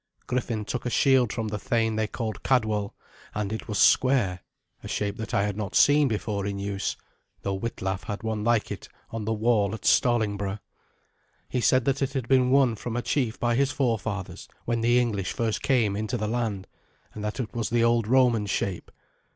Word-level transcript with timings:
Griffin 0.25 0.65
took 0.65 0.83
a 0.83 0.89
shield 0.89 1.31
from 1.31 1.49
the 1.49 1.59
thane 1.59 1.95
they 1.95 2.07
called 2.07 2.41
Cadwal, 2.41 2.95
and 3.35 3.53
it 3.53 3.67
was 3.67 3.77
square 3.77 4.39
a 4.81 4.87
shape 4.87 5.15
that 5.17 5.31
I 5.31 5.43
had 5.43 5.55
not 5.55 5.75
seen 5.75 6.07
before 6.07 6.47
in 6.47 6.57
use, 6.57 6.97
though 7.43 7.53
Witlaf 7.53 8.05
had 8.05 8.23
one 8.23 8.43
like 8.43 8.71
it 8.71 8.89
on 9.11 9.25
the 9.25 9.33
wall 9.35 9.75
at 9.75 9.85
Stallingborough. 9.85 10.57
He 11.49 11.61
said 11.61 11.85
that 11.85 12.01
it 12.01 12.13
had 12.13 12.27
been 12.27 12.49
won 12.49 12.73
from 12.73 12.95
a 12.97 13.03
chief 13.03 13.39
by 13.39 13.53
his 13.53 13.69
forefathers 13.71 14.47
when 14.65 14.81
the 14.81 14.97
English 14.99 15.33
first 15.33 15.61
came 15.61 15.95
into 15.95 16.17
the 16.17 16.27
land, 16.27 16.65
and 17.13 17.23
that 17.23 17.39
it 17.39 17.53
was 17.53 17.69
the 17.69 17.83
old 17.83 18.07
Roman 18.07 18.47
shape. 18.47 18.89